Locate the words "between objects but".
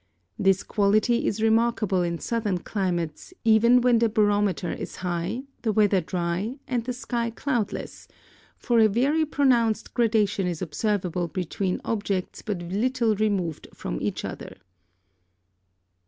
11.27-12.63